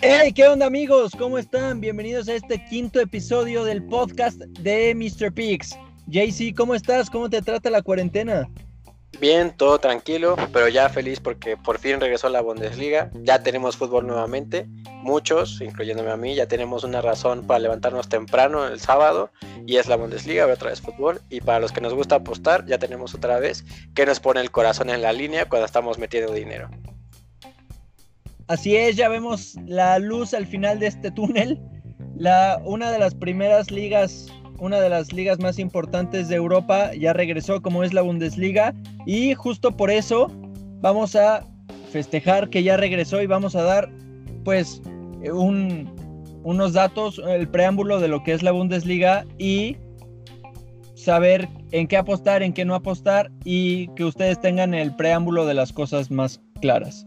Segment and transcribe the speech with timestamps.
[0.00, 1.12] Hey, ¿qué onda amigos?
[1.18, 1.80] ¿Cómo están?
[1.80, 5.32] Bienvenidos a este quinto episodio del podcast de Mr.
[5.32, 5.78] Pigs.
[6.06, 7.10] JC, ¿cómo estás?
[7.10, 8.48] ¿Cómo te trata la cuarentena?
[9.22, 13.08] Bien, todo tranquilo, pero ya feliz porque por fin regresó la Bundesliga.
[13.22, 14.66] Ya tenemos fútbol nuevamente,
[15.04, 19.30] muchos, incluyéndome a mí, ya tenemos una razón para levantarnos temprano el sábado
[19.64, 21.20] y es la Bundesliga, otra vez fútbol.
[21.30, 24.50] Y para los que nos gusta apostar, ya tenemos otra vez que nos pone el
[24.50, 26.68] corazón en la línea cuando estamos metiendo dinero.
[28.48, 31.60] Así es, ya vemos la luz al final de este túnel.
[32.16, 37.12] La, una de las primeras ligas, una de las ligas más importantes de Europa ya
[37.12, 38.74] regresó como es la Bundesliga
[39.06, 40.30] y justo por eso
[40.80, 41.44] vamos a
[41.90, 43.90] festejar que ya regresó y vamos a dar
[44.44, 44.82] pues
[45.32, 45.90] un,
[46.42, 49.76] unos datos, el preámbulo de lo que es la Bundesliga y
[50.94, 55.54] saber en qué apostar, en qué no apostar y que ustedes tengan el preámbulo de
[55.54, 57.06] las cosas más claras.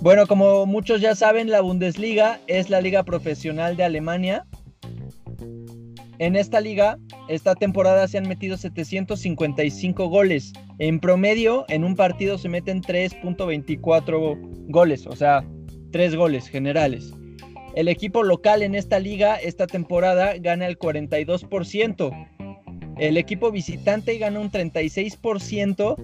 [0.00, 4.46] Bueno, como muchos ya saben, la Bundesliga es la liga profesional de Alemania.
[6.20, 10.52] En esta liga, esta temporada se han metido 755 goles.
[10.78, 15.42] En promedio, en un partido se meten 3.24 goles, o sea,
[15.92, 17.10] 3 goles generales.
[17.74, 22.28] El equipo local en esta liga, esta temporada, gana el 42%.
[22.98, 25.94] El equipo visitante gana un 36%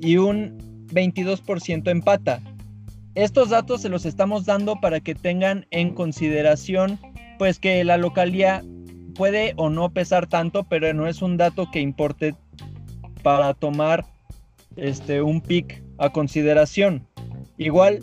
[0.00, 2.40] y un 22% empata.
[3.14, 6.98] Estos datos se los estamos dando para que tengan en consideración
[7.38, 8.64] pues que la localidad
[9.18, 12.34] puede o no pesar tanto, pero no es un dato que importe
[13.22, 14.06] para tomar
[14.76, 17.04] este un pick a consideración.
[17.58, 17.98] Igual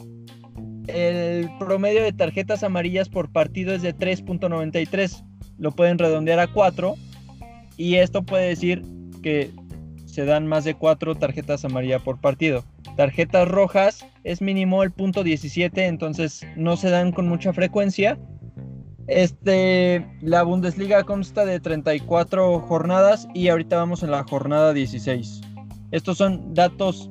[0.87, 5.23] el promedio de tarjetas amarillas por partido es de 3.93.
[5.57, 6.95] Lo pueden redondear a 4
[7.77, 8.83] y esto puede decir
[9.23, 9.51] que
[10.05, 12.65] se dan más de 4 tarjetas amarillas por partido.
[12.97, 18.17] Tarjetas rojas es mínimo el punto 17, entonces no se dan con mucha frecuencia.
[19.07, 25.41] Este, la Bundesliga consta de 34 jornadas y ahorita vamos en la jornada 16.
[25.91, 27.09] Estos son datos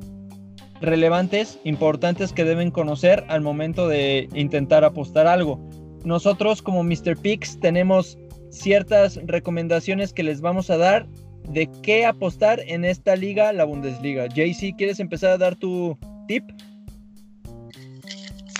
[0.80, 5.60] relevantes, importantes que deben conocer al momento de intentar apostar algo.
[6.04, 7.16] Nosotros como Mr.
[7.16, 8.18] Picks tenemos
[8.50, 11.06] ciertas recomendaciones que les vamos a dar
[11.48, 14.26] de qué apostar en esta liga, la Bundesliga.
[14.26, 15.96] JC, ¿quieres empezar a dar tu
[16.26, 16.44] tip?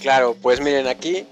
[0.00, 1.24] Claro, pues miren aquí,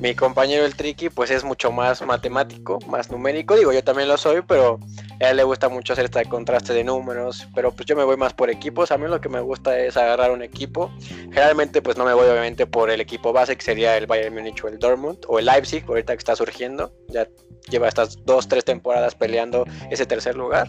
[0.00, 4.16] mi compañero el Tricky pues es mucho más matemático, más numérico, digo yo también lo
[4.16, 4.80] soy, pero
[5.20, 8.16] a él le gusta mucho hacer este contraste de números, pero pues yo me voy
[8.16, 10.90] más por equipos, a mí lo que me gusta es agarrar un equipo,
[11.32, 14.64] generalmente pues no me voy obviamente por el equipo base que sería el Bayern Múnich
[14.64, 17.28] o el Dortmund o el Leipzig, ahorita que está surgiendo, ya
[17.70, 20.68] lleva estas dos, tres temporadas peleando ese tercer lugar,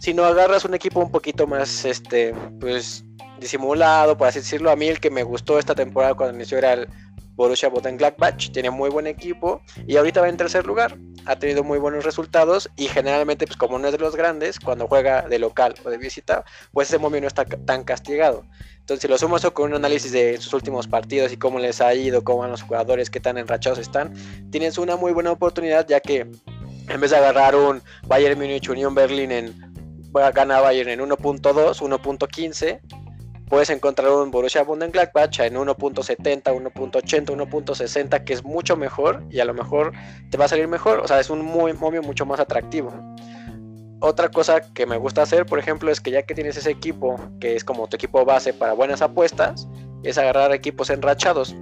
[0.00, 3.04] sino agarras un equipo un poquito más, este, pues
[3.38, 6.72] disimulado, por así decirlo, a mí el que me gustó esta temporada cuando inició era
[6.72, 6.88] el
[7.36, 10.96] Borussia Mönchengladbach tiene muy buen equipo y ahorita va en tercer lugar.
[11.26, 14.88] Ha tenido muy buenos resultados y generalmente, pues como no es de los grandes, cuando
[14.88, 18.44] juega de local o de visita, pues ese momento no está tan castigado.
[18.80, 21.80] Entonces, si lo sumo eso con un análisis de sus últimos partidos y cómo les
[21.80, 24.14] ha ido, cómo van los jugadores, qué tan enrachados están,
[24.50, 28.94] tienes una muy buena oportunidad ya que en vez de agarrar un Bayern Múnich Unión
[28.94, 29.66] Berlin en
[30.34, 33.05] gana Bayern en 1.2, 1.15
[33.48, 39.44] puedes encontrar un Borussia Mönchengladbach en 1.70, 1.80, 1.60 que es mucho mejor y a
[39.44, 39.92] lo mejor
[40.30, 42.92] te va a salir mejor, o sea, es un muy, mucho más atractivo.
[44.00, 47.18] Otra cosa que me gusta hacer, por ejemplo, es que ya que tienes ese equipo
[47.40, 49.66] que es como tu equipo base para buenas apuestas,
[50.02, 51.56] es agarrar equipos enrachados.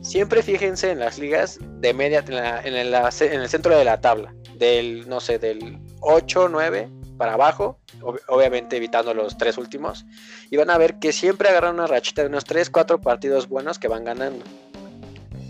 [0.00, 2.24] Siempre fíjense en las ligas de media,
[2.64, 7.78] en el centro de la tabla, del, no sé, del 8, 9 para abajo,
[8.26, 10.04] obviamente evitando los tres últimos,
[10.50, 13.78] y van a ver que siempre agarran una rachita de unos 3, 4 partidos buenos
[13.78, 14.44] que van ganando.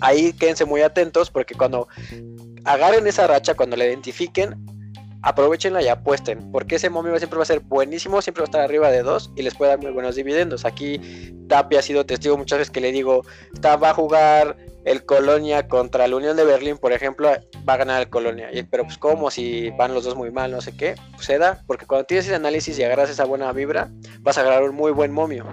[0.03, 1.88] Ahí quédense muy atentos porque cuando
[2.65, 4.55] agarren esa racha, cuando la identifiquen,
[5.22, 8.60] aprovechenla y apuesten, porque ese momio siempre va a ser buenísimo, siempre va a estar
[8.60, 10.66] arriba de 2 y les puede dar muy buenos dividendos.
[10.66, 11.01] Aquí
[11.48, 13.25] Tapia ha sido testigo muchas veces que le digo,
[13.65, 17.30] va a jugar el Colonia contra la Unión de Berlín, por ejemplo,
[17.68, 18.50] va a ganar el Colonia.
[18.70, 21.62] Pero pues como si van los dos muy mal, no sé qué, pues se da,
[21.66, 23.90] porque cuando tienes ese análisis y agarras esa buena vibra,
[24.20, 25.46] vas a agarrar un muy buen momio.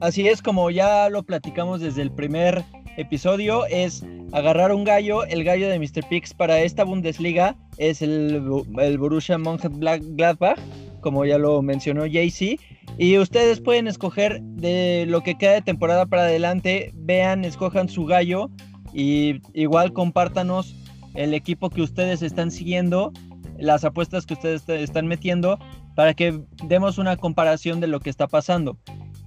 [0.00, 2.64] Así es como ya lo platicamos desde el primer
[2.96, 6.08] episodio, es agarrar un gallo, el gallo de Mr.
[6.08, 8.42] Pix para esta Bundesliga es el,
[8.78, 10.58] el Borussia Mönchengladbach,
[11.00, 12.58] como ya lo mencionó JC,
[12.98, 18.04] y ustedes pueden escoger de lo que queda de temporada para adelante, vean, escojan su
[18.04, 18.50] gallo
[18.92, 20.74] y igual compártanos
[21.14, 23.12] el equipo que ustedes están siguiendo,
[23.58, 25.58] las apuestas que ustedes están metiendo
[25.94, 28.78] para que demos una comparación de lo que está pasando.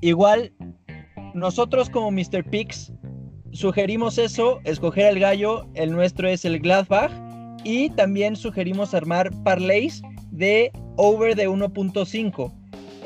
[0.01, 0.53] Igual,
[1.33, 2.43] nosotros como Mr.
[2.49, 2.91] Pix
[3.51, 7.11] sugerimos eso, escoger el gallo, el nuestro es el Gladbach,
[7.63, 10.01] y también sugerimos armar parlays
[10.33, 12.51] de over de 1.5.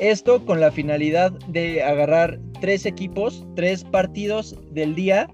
[0.00, 5.28] Esto con la finalidad de agarrar tres equipos, tres partidos del día,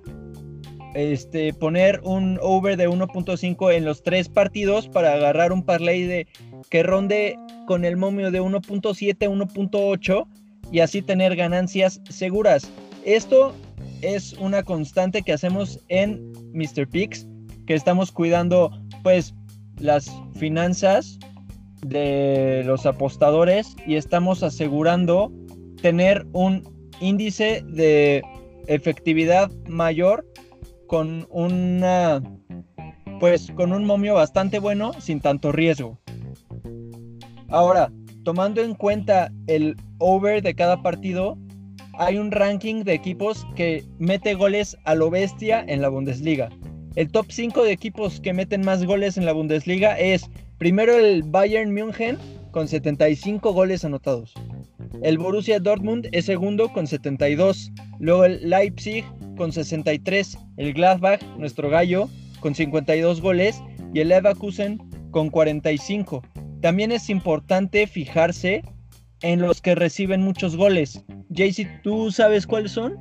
[0.94, 6.26] este, poner un over de 1.5 en los tres partidos para agarrar un parlay de
[6.70, 7.36] que ronde
[7.66, 10.26] con el momio de 1.7, 1.8
[10.72, 12.70] y así tener ganancias seguras.
[13.04, 13.54] Esto
[14.02, 16.88] es una constante que hacemos en Mr.
[16.88, 17.26] Pix,
[17.66, 18.70] que estamos cuidando
[19.02, 19.34] pues
[19.78, 21.18] las finanzas
[21.84, 25.32] de los apostadores y estamos asegurando
[25.80, 26.62] tener un
[27.00, 28.22] índice de
[28.66, 30.26] efectividad mayor
[30.86, 32.22] con una
[33.20, 35.98] pues con un momio bastante bueno sin tanto riesgo.
[37.48, 37.92] Ahora,
[38.24, 41.38] tomando en cuenta el over de cada partido,
[41.98, 46.48] hay un ranking de equipos que mete goles a lo bestia en la Bundesliga.
[46.96, 51.22] El top 5 de equipos que meten más goles en la Bundesliga es primero el
[51.22, 52.18] Bayern München
[52.50, 54.34] con 75 goles anotados.
[55.02, 57.72] El Borussia Dortmund es segundo con 72.
[57.98, 59.04] Luego el Leipzig
[59.36, 60.38] con 63.
[60.56, 62.08] El Gladbach, nuestro gallo,
[62.40, 63.60] con 52 goles.
[63.92, 64.78] Y el Leverkusen
[65.10, 66.22] con 45.
[66.60, 68.62] También es importante fijarse
[69.22, 71.04] en los que reciben muchos goles.
[71.30, 72.98] Jaycee, ¿tú sabes cuáles son?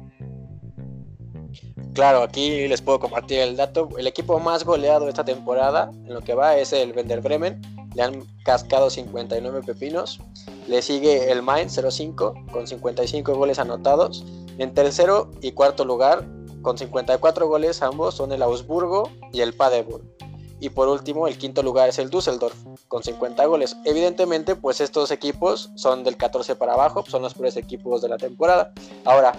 [1.93, 3.89] Claro, aquí les puedo compartir el dato.
[3.97, 7.61] El equipo más goleado esta temporada, en lo que va, es el Werder Bremen.
[7.95, 10.19] Le han cascado 59 pepinos.
[10.67, 14.25] Le sigue el Mainz 05 con 55 goles anotados.
[14.57, 16.25] En tercero y cuarto lugar,
[16.61, 20.13] con 54 goles ambos, son el Augsburgo y el Paderborn.
[20.59, 22.55] Y por último, el quinto lugar es el Düsseldorf,
[22.87, 23.75] con 50 goles.
[23.83, 28.17] Evidentemente, pues estos equipos son del 14 para abajo, son los peores equipos de la
[28.17, 28.71] temporada.
[29.03, 29.33] Ahora,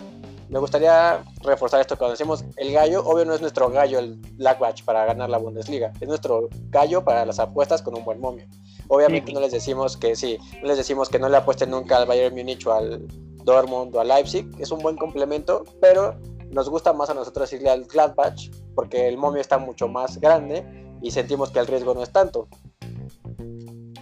[0.55, 4.85] me gustaría reforzar esto cuando decimos el gallo, obvio no es nuestro gallo el Blackbatch
[4.85, 8.47] para ganar la Bundesliga, es nuestro gallo para las apuestas con un buen momio.
[8.87, 12.07] Obviamente no les decimos que sí, no les decimos que no le apuesten nunca al
[12.07, 13.05] Bayern Múnich o al
[13.43, 16.21] Dortmund o al Leipzig, es un buen complemento, pero
[16.51, 20.65] nos gusta más a nosotros irle al Gladbach porque el momio está mucho más grande
[21.03, 22.47] y sentimos que el riesgo no es tanto.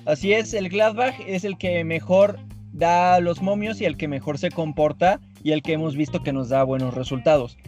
[0.04, 2.38] Así es, el Gladbach es el que mejor
[2.72, 6.32] da los momios y el que mejor se comporta y el que hemos visto que
[6.32, 7.58] nos da buenos resultados.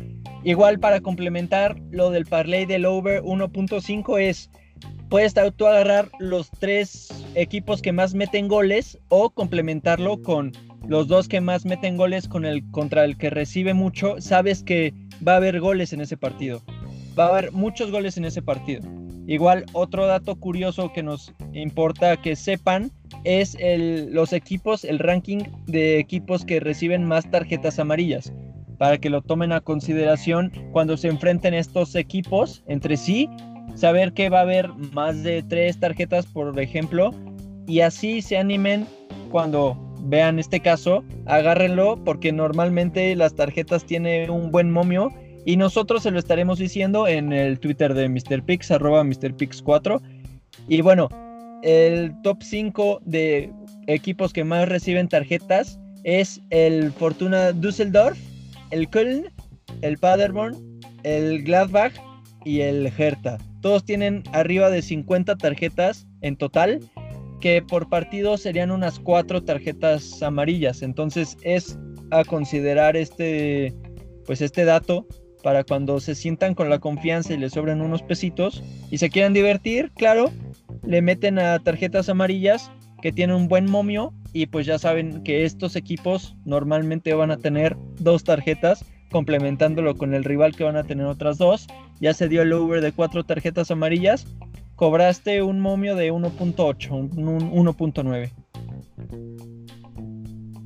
[0.43, 4.51] Igual para complementar lo del parlay del over 1.5 es
[5.09, 10.53] puedes tú agarrar los tres equipos que más meten goles o complementarlo con
[10.89, 14.93] los dos que más meten goles con el contra el que recibe mucho, sabes que
[15.27, 16.63] va a haber goles en ese partido.
[17.19, 18.83] Va a haber muchos goles en ese partido.
[19.27, 22.91] Igual otro dato curioso que nos importa que sepan
[23.25, 28.33] es el, los equipos, el ranking de equipos que reciben más tarjetas amarillas,
[28.79, 33.29] para que lo tomen a consideración cuando se enfrenten estos equipos entre sí,
[33.75, 37.11] saber que va a haber más de tres tarjetas, por ejemplo,
[37.67, 38.87] y así se animen
[39.31, 45.11] cuando vean este caso, agárrenlo porque normalmente las tarjetas tienen un buen momio
[45.47, 50.01] y nosotros se lo estaremos diciendo en el Twitter de MrPix, arroba MrPix4.
[50.69, 51.09] Y bueno,
[51.65, 53.51] el top 5 de
[53.87, 58.19] equipos que más reciben tarjetas es el Fortuna Düsseldorf,
[58.71, 59.25] el Köln,
[59.81, 60.55] el Paderborn,
[61.03, 61.95] el Gladbach
[62.45, 63.39] y el Hertha.
[63.63, 66.81] Todos tienen arriba de 50 tarjetas en total,
[67.41, 70.83] que por partido serían unas 4 tarjetas amarillas.
[70.83, 71.79] Entonces es
[72.11, 73.73] a considerar este,
[74.27, 75.07] pues este dato
[75.43, 79.33] para cuando se sientan con la confianza y les sobren unos pesitos y se quieran
[79.33, 80.31] divertir, claro,
[80.87, 82.71] le meten a tarjetas amarillas
[83.03, 87.37] que tienen un buen momio y pues ya saben que estos equipos normalmente van a
[87.37, 91.67] tener dos tarjetas complementándolo con el rival que van a tener otras dos.
[92.01, 94.27] Ya se dio el over de cuatro tarjetas amarillas,
[94.75, 98.31] cobraste un momio de 1.8, un 1.9.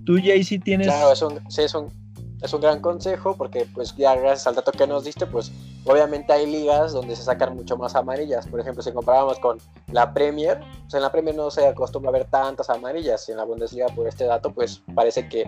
[0.06, 0.86] Tú, Jaycee, tienes...
[0.86, 1.14] Claro,
[1.48, 1.90] sí, es un,
[2.40, 5.50] es un gran consejo porque pues ya gracias al dato que nos diste pues
[5.84, 8.46] obviamente hay ligas donde se sacan mucho más amarillas.
[8.46, 12.12] Por ejemplo si comparamos con la Premier pues en la Premier no se acostumbra a
[12.12, 13.28] ver tantas amarillas.
[13.28, 15.44] Y en la Bundesliga por este dato pues parece que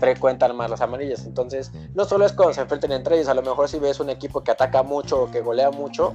[0.00, 1.26] frecuentan más las amarillas.
[1.26, 4.08] Entonces no solo es cuando se enfrenten entre ellos a lo mejor si ves un
[4.08, 6.14] equipo que ataca mucho o que golea mucho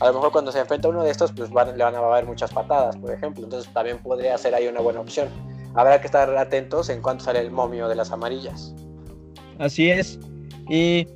[0.00, 2.24] a lo mejor cuando se enfrenta uno de estos pues van, le van a haber
[2.24, 3.42] muchas patadas por ejemplo.
[3.42, 5.28] Entonces también podría ser ahí una buena opción.
[5.74, 8.72] Habrá que estar atentos en cuanto sale el momio de las amarillas
[9.58, 10.18] Así es.
[10.68, 11.06] Y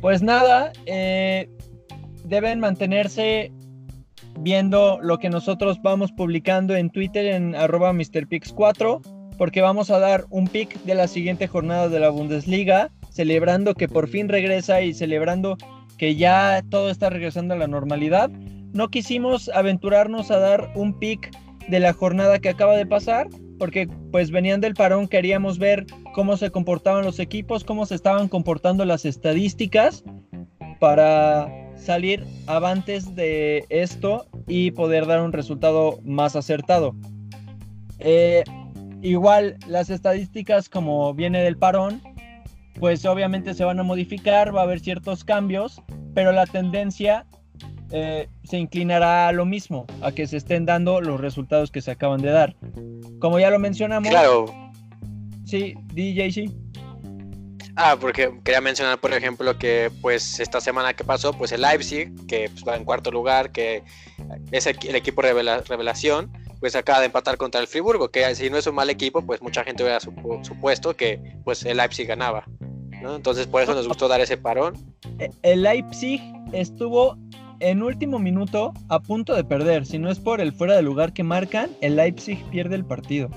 [0.00, 1.48] pues nada, eh,
[2.24, 3.52] deben mantenerse
[4.40, 9.00] viendo lo que nosotros vamos publicando en Twitter en arroba MrPix4,
[9.38, 13.88] porque vamos a dar un pick de la siguiente jornada de la Bundesliga, celebrando que
[13.88, 15.56] por fin regresa y celebrando
[15.98, 18.30] que ya todo está regresando a la normalidad.
[18.72, 21.30] No quisimos aventurarnos a dar un pick
[21.68, 23.28] de la jornada que acaba de pasar,
[23.64, 28.28] porque pues venían del parón, queríamos ver cómo se comportaban los equipos, cómo se estaban
[28.28, 30.04] comportando las estadísticas
[30.80, 36.94] para salir avantes de esto y poder dar un resultado más acertado.
[38.00, 38.44] Eh,
[39.00, 42.02] igual las estadísticas como viene del parón,
[42.78, 45.80] pues obviamente se van a modificar, va a haber ciertos cambios,
[46.12, 47.24] pero la tendencia
[47.92, 51.92] eh, se inclinará a lo mismo, a que se estén dando los resultados que se
[51.92, 52.56] acaban de dar.
[53.24, 54.10] Como ya lo mencionamos.
[54.10, 54.44] Claro.
[55.46, 56.54] Sí, DJ, sí.
[57.74, 62.12] Ah, porque quería mencionar, por ejemplo, que pues esta semana que pasó, pues el Leipzig,
[62.26, 63.82] que pues, va en cuarto lugar, que
[64.50, 68.66] es el, equipo revelación, pues acaba de empatar contra el Friburgo, que si no es
[68.66, 72.44] un mal equipo, pues mucha gente hubiera supuesto que pues el Leipzig ganaba.
[72.90, 74.74] Entonces por eso nos gustó dar ese parón.
[75.18, 76.20] E, el Leipzig
[76.52, 77.16] estuvo
[77.60, 79.86] en último minuto a punto de perder.
[79.86, 83.28] Si no es por el fuera de lugar que marcan, el Leipzig pierde el partido.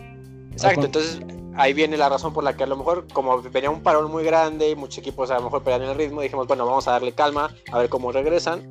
[0.51, 1.21] Exacto, entonces
[1.55, 4.24] ahí viene la razón por la que a lo mejor, como venía un parón muy
[4.24, 7.12] grande y muchos equipos a lo mejor pelean el ritmo, dijimos, bueno, vamos a darle
[7.12, 8.62] calma, a ver cómo regresan.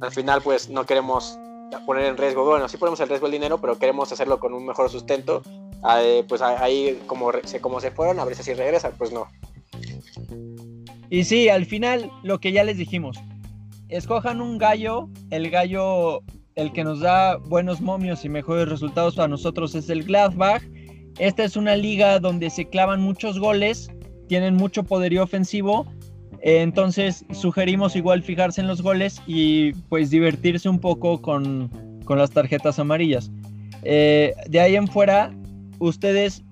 [0.00, 1.38] Al final, pues no queremos
[1.86, 4.66] poner en riesgo, bueno, sí ponemos en riesgo el dinero, pero queremos hacerlo con un
[4.66, 5.42] mejor sustento.
[6.28, 9.28] pues ahí, como, como se fueron, a ver si así regresan, pues no.
[11.10, 13.18] Y sí, al final, lo que ya les dijimos,
[13.90, 16.22] escojan un gallo, el gallo,
[16.54, 20.62] el que nos da buenos momios y mejores resultados para nosotros es el Gladbach
[21.20, 23.90] esta es una liga donde se clavan muchos goles,
[24.28, 25.86] tienen mucho poderío ofensivo,
[26.40, 31.70] entonces sugerimos igual fijarse en los goles y pues divertirse un poco con,
[32.08, 33.30] las tarjetas amarillas.
[33.82, 35.30] Eh, de ahí en fuera,
[35.78, 36.42] ustedes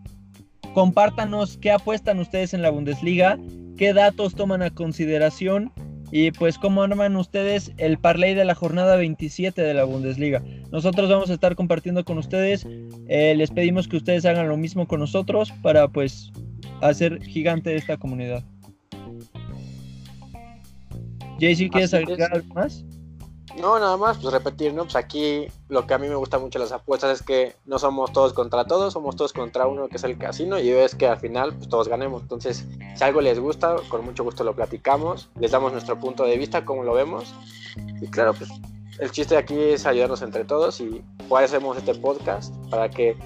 [0.73, 3.38] compártanos qué apuestan ustedes en la Bundesliga,
[3.76, 5.73] qué datos toman a consideración
[6.11, 10.43] y pues cómo arman ustedes el parlay de la jornada 27 de la Bundesliga.
[10.71, 12.67] Nosotros vamos a estar compartiendo con ustedes.
[13.09, 16.33] Eh, les pedimos que ustedes hagan lo mismo con nosotros para pues
[16.81, 18.45] hacer gigante esta comunidad.
[21.38, 22.85] JC, ¿quieres agregar algo más?
[23.61, 24.85] No, nada más, pues repetir, ¿no?
[24.85, 27.79] Pues aquí lo que a mí me gusta mucho de las apuestas es que no
[27.79, 31.07] somos todos contra todos, somos todos contra uno que es el casino y es que
[31.07, 32.23] al final pues todos ganemos.
[32.23, 36.38] Entonces, si algo les gusta, con mucho gusto lo platicamos, les damos nuestro punto de
[36.38, 37.35] vista, cómo lo vemos.
[38.00, 38.49] Y claro, pues
[39.00, 43.17] el chiste aquí es ayudarnos entre todos y por hacemos este podcast, para que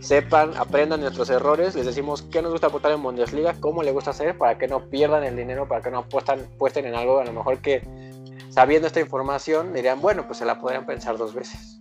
[0.00, 4.10] sepan, aprendan nuestros errores, les decimos qué nos gusta apostar en Bundesliga, cómo les gusta
[4.10, 7.24] hacer, para que no pierdan el dinero, para que no apuestan, apuesten en algo a
[7.24, 8.11] lo mejor que
[8.52, 11.80] sabiendo esta información, dirían, bueno, pues se la podrían pensar dos veces.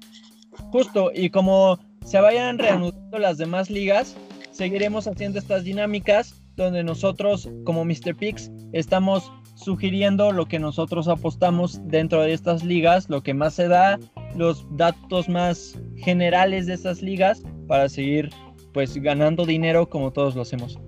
[0.72, 4.16] Justo, y como se vayan reanudando las demás ligas,
[4.52, 8.16] seguiremos haciendo estas dinámicas donde nosotros, como Mr.
[8.16, 13.68] Pix, estamos sugiriendo lo que nosotros apostamos dentro de estas ligas, lo que más se
[13.68, 14.00] da,
[14.36, 18.30] los datos más generales de estas ligas para seguir
[18.74, 20.80] pues ganando dinero como todos lo hacemos.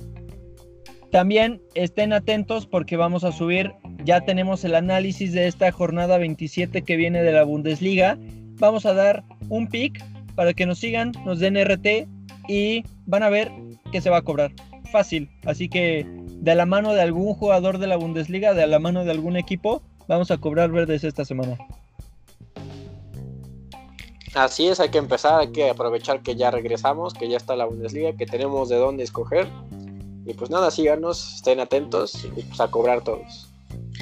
[1.11, 3.73] También estén atentos porque vamos a subir,
[4.05, 8.17] ya tenemos el análisis de esta jornada 27 que viene de la Bundesliga.
[8.59, 10.03] Vamos a dar un pick
[10.35, 12.07] para que nos sigan, nos den RT
[12.47, 13.51] y van a ver
[13.91, 14.51] que se va a cobrar.
[14.91, 15.29] Fácil.
[15.45, 19.11] Así que de la mano de algún jugador de la Bundesliga, de la mano de
[19.11, 21.57] algún equipo, vamos a cobrar verdes esta semana.
[24.35, 27.65] Así es, hay que empezar, hay que aprovechar que ya regresamos, que ya está la
[27.65, 29.47] Bundesliga, que tenemos de dónde escoger
[30.25, 33.52] y pues nada, síganos, estén atentos y pues a cobrar todos.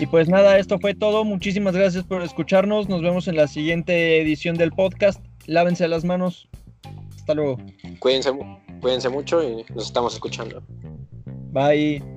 [0.01, 1.23] Y pues nada, esto fue todo.
[1.23, 2.89] Muchísimas gracias por escucharnos.
[2.89, 5.23] Nos vemos en la siguiente edición del podcast.
[5.45, 6.49] Lávense las manos.
[7.15, 7.59] Hasta luego.
[7.99, 8.31] Cuídense,
[8.81, 10.63] cuídense mucho y nos estamos escuchando.
[11.51, 12.10] Bye.